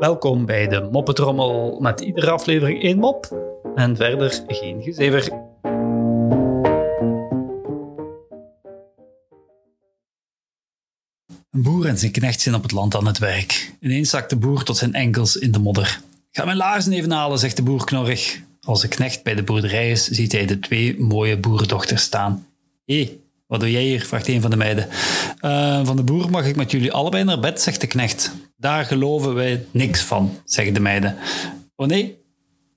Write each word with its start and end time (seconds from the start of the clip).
Welkom 0.00 0.46
bij 0.46 0.68
de 0.68 0.88
Moppetrommel 0.92 1.80
met 1.80 2.00
iedere 2.00 2.30
aflevering 2.30 2.82
één 2.82 2.98
mop 2.98 3.36
en 3.74 3.96
verder 3.96 4.42
geen 4.46 4.82
gezever. 4.82 5.32
Een 11.50 11.62
boer 11.62 11.86
en 11.86 11.98
zijn 11.98 12.12
knecht 12.12 12.40
zijn 12.40 12.54
op 12.54 12.62
het 12.62 12.72
land 12.72 12.94
aan 12.94 13.06
het 13.06 13.18
werk. 13.18 13.72
Ineens 13.80 14.10
zakt 14.10 14.30
de 14.30 14.36
boer 14.36 14.62
tot 14.62 14.76
zijn 14.76 14.94
enkels 14.94 15.36
in 15.36 15.52
de 15.52 15.58
modder. 15.58 16.00
Ga 16.30 16.44
mijn 16.44 16.56
laarzen 16.56 16.92
even 16.92 17.10
halen, 17.10 17.38
zegt 17.38 17.56
de 17.56 17.62
boer 17.62 17.84
knorrig. 17.84 18.40
Als 18.60 18.80
de 18.80 18.88
knecht 18.88 19.22
bij 19.22 19.34
de 19.34 19.42
boerderij 19.42 19.90
is, 19.90 20.04
ziet 20.04 20.32
hij 20.32 20.46
de 20.46 20.58
twee 20.58 21.00
mooie 21.00 21.38
boerendochters 21.38 22.02
staan. 22.02 22.46
Hé, 22.84 23.18
wat 23.50 23.60
doe 23.60 23.70
jij 23.70 23.82
hier? 23.82 24.04
vraagt 24.04 24.28
een 24.28 24.40
van 24.40 24.50
de 24.50 24.56
meiden. 24.56 24.88
"Eh, 25.38 25.84
van 25.84 25.96
de 25.96 26.02
boer 26.02 26.30
mag 26.30 26.46
ik 26.46 26.56
met 26.56 26.70
jullie 26.70 26.92
allebei 26.92 27.24
naar 27.24 27.40
bed, 27.40 27.60
zegt 27.60 27.80
de 27.80 27.86
knecht. 27.86 28.32
Daar 28.56 28.84
geloven 28.84 29.34
wij 29.34 29.66
niks 29.70 30.00
van, 30.00 30.40
zeggen 30.44 30.74
de 30.74 30.80
meiden. 30.80 31.16
Oh 31.76 31.86
nee? 31.86 32.18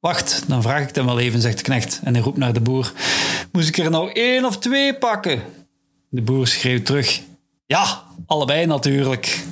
Wacht, 0.00 0.44
dan 0.48 0.62
vraag 0.62 0.82
ik 0.82 0.94
dan 0.94 1.06
wel 1.06 1.18
even, 1.18 1.40
zegt 1.40 1.56
de 1.56 1.62
knecht. 1.62 2.00
En 2.04 2.14
hij 2.14 2.22
roept 2.22 2.36
naar 2.36 2.52
de 2.52 2.60
boer. 2.60 2.92
Moest 3.52 3.68
ik 3.68 3.78
er 3.78 3.90
nou 3.90 4.12
één 4.12 4.44
of 4.44 4.58
twee 4.58 4.94
pakken? 4.94 5.42
De 6.08 6.22
boer 6.22 6.46
schreeuwt 6.46 6.86
terug. 6.86 7.20
Ja, 7.66 8.04
allebei 8.26 8.66
natuurlijk. 8.66 9.44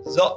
Zo, 0.14 0.36